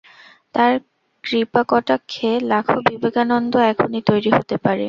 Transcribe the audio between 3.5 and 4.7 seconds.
এখনি তৈরী হতে